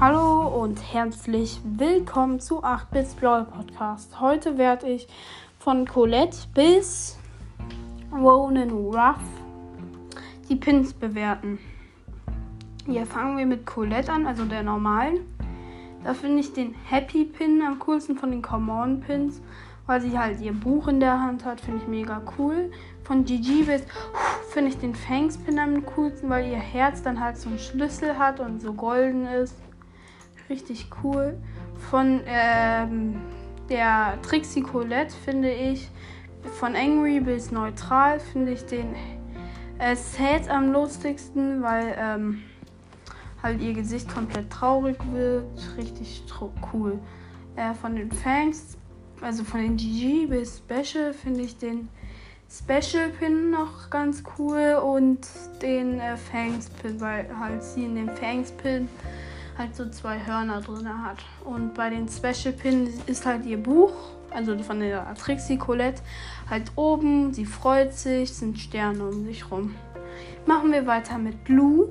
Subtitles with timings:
[0.00, 4.18] Hallo und herzlich willkommen zu 8-Bits Brawl Podcast.
[4.18, 5.06] Heute werde ich
[5.58, 7.18] von Colette bis
[8.10, 9.20] Ronan Ruff
[10.48, 11.58] die Pins bewerten.
[12.86, 15.18] Hier fangen wir mit Colette an, also der normalen.
[16.02, 19.42] Da finde ich den Happy Pin am coolsten von den Common Pins,
[19.84, 22.70] weil sie halt ihr Buch in der Hand hat, finde ich mega cool.
[23.04, 23.82] Von GG bis
[24.48, 28.16] finde ich den Fangs Pin am coolsten, weil ihr Herz dann halt so einen Schlüssel
[28.16, 29.54] hat und so golden ist
[30.50, 31.38] richtig cool.
[31.90, 33.20] Von ähm,
[33.70, 35.88] der Trixie Colette finde ich
[36.58, 38.94] von Angry bis neutral finde ich den
[39.78, 42.42] äh, Sad am lustigsten, weil ähm,
[43.42, 45.76] halt ihr Gesicht komplett traurig wirkt.
[45.76, 46.24] Richtig
[46.72, 46.98] cool.
[47.56, 48.76] Äh, von den Fangs,
[49.20, 51.88] also von den GG bis Special finde ich den
[52.50, 55.26] Special Pin noch ganz cool und
[55.62, 58.88] den äh, Fangs Pin, weil halt sie in den Fangs Pin
[59.60, 61.18] halt so zwei Hörner drin hat.
[61.44, 63.92] Und bei den Special Pins ist halt ihr Buch,
[64.30, 66.02] also von der Trixie Colette,
[66.48, 67.32] halt oben.
[67.32, 69.74] Sie freut sich, sind Sterne um sich rum.
[70.46, 71.88] Machen wir weiter mit Lou.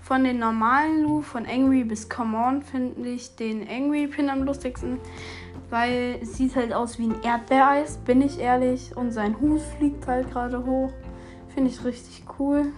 [0.00, 4.42] Von den normalen Lou, von Angry bis Come On, finde ich den Angry Pin am
[4.42, 4.98] lustigsten,
[5.70, 8.96] weil es sieht halt aus wie ein Erdbeereis, bin ich ehrlich.
[8.96, 10.92] Und sein Hut fliegt halt gerade hoch.
[11.54, 12.72] Finde ich richtig cool.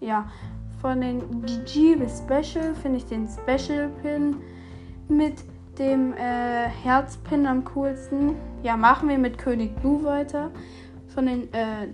[0.00, 0.30] Ja,
[0.84, 4.36] von den GG bis Special finde ich den Special Pin
[5.08, 5.36] mit
[5.78, 8.36] dem äh, Herzpin am coolsten.
[8.62, 10.50] Ja, machen wir mit König Blue weiter.
[11.08, 11.86] Von den, äh,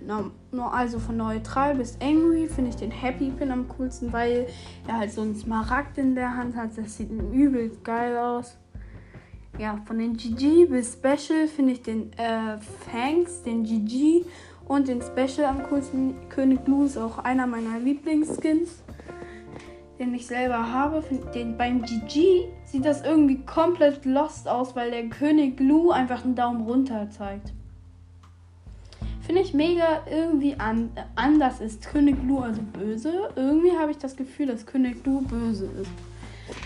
[0.51, 4.47] no, also von neutral bis angry finde ich den Happy Pin am coolsten, weil
[4.85, 6.77] er halt so einen Smaragd in der Hand hat.
[6.77, 8.57] Das sieht übel geil aus.
[9.57, 12.57] Ja, von den GG bis Special finde ich den äh,
[12.91, 14.25] Fangs, den GG
[14.65, 16.15] und den Special am coolsten.
[16.29, 18.81] König Blue ist auch einer meiner Lieblingsskins,
[19.99, 21.03] den ich selber habe.
[21.33, 26.35] Den, beim GG sieht das irgendwie komplett lost aus, weil der König Blue einfach einen
[26.35, 27.53] Daumen runter zeigt.
[29.21, 31.85] Finde ich mega irgendwie an, anders ist.
[31.87, 33.29] König Blue also böse.
[33.35, 36.10] Irgendwie habe ich das Gefühl, dass König Blue böse ist.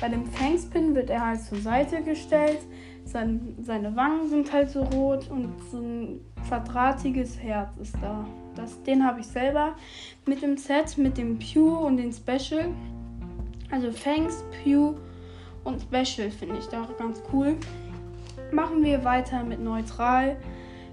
[0.01, 2.59] Bei dem Fangspin wird er halt zur Seite gestellt.
[3.06, 8.25] Sein, seine Wangen sind halt so rot und so ein quadratiges Herz ist da.
[8.56, 9.75] Das, den habe ich selber
[10.25, 12.73] mit dem Set, mit dem Pew und den Special.
[13.72, 14.95] Also Fangs, Pew
[15.63, 17.57] und Special finde ich da ganz cool.
[18.51, 20.38] Machen wir weiter mit Neutral,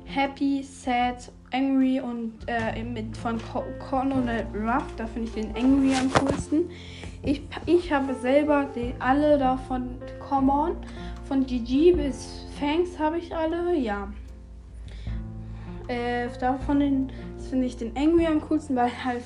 [0.05, 3.39] Happy, Sad, Angry und äh, mit von
[3.89, 4.87] Colonel Ruff.
[4.97, 6.71] Da finde ich den Angry am coolsten.
[7.23, 10.77] Ich, ich habe selber die, alle davon Common.
[11.25, 14.13] Von GG bis Fangs habe ich alle, ja.
[15.89, 17.11] Äh, davon
[17.49, 19.25] finde ich den Angry am coolsten, weil halt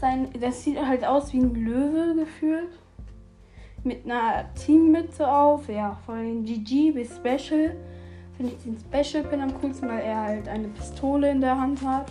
[0.00, 2.78] sein, das sieht halt aus wie ein Löwe gefühlt.
[3.84, 7.76] Mit einer Teammütze auf, ja, von GG bis Special
[8.36, 11.80] finde ich den Special Pin am coolsten, weil er halt eine Pistole in der Hand
[11.84, 12.10] hat.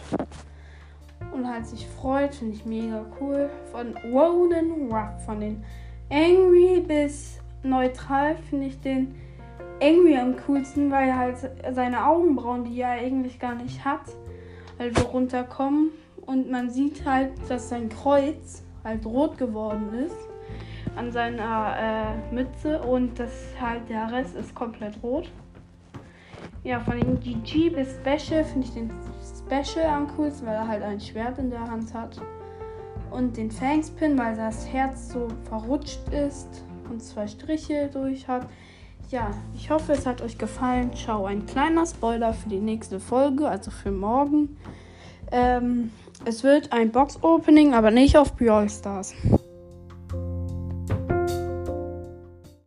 [1.31, 3.49] Und halt sich freut, finde ich mega cool.
[3.71, 5.63] Von Ronan Ruff, von den
[6.09, 9.15] Angry bis Neutral finde ich den
[9.81, 11.37] Angry am coolsten, weil er halt
[11.73, 14.05] seine Augenbrauen, die er eigentlich gar nicht hat,
[14.79, 15.89] halt so runterkommen.
[16.25, 20.15] Und man sieht halt, dass sein Kreuz halt rot geworden ist
[20.95, 25.29] an seiner äh, Mütze und das halt der Rest ist komplett rot.
[26.65, 28.89] Ja, von den GG bis Special finde ich den
[29.21, 32.19] Special am coolsten, weil er halt ein Schwert in der Hand hat.
[33.11, 38.47] Und den Fangspin, weil das Herz so verrutscht ist und zwei Striche durch hat.
[39.11, 40.91] Ja, ich hoffe, es hat euch gefallen.
[40.95, 44.57] Ciao, ein kleiner Spoiler für die nächste Folge, also für morgen.
[45.31, 45.91] Ähm,
[46.25, 49.13] es wird ein Box-Opening, aber nicht auf Brawl Stars.